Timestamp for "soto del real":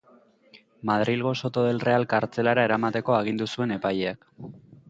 1.41-2.07